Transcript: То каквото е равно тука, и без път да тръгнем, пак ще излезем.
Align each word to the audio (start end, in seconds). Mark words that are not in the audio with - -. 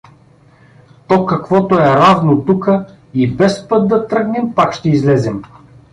То 1.07 1.25
каквото 1.25 1.75
е 1.75 1.79
равно 1.83 2.45
тука, 2.45 2.85
и 3.13 3.31
без 3.31 3.67
път 3.67 3.87
да 3.87 4.07
тръгнем, 4.07 4.55
пак 4.55 4.73
ще 4.73 4.89
излезем. 4.89 5.41